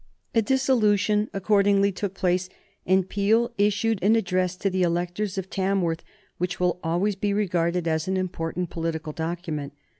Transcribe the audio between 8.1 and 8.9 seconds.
important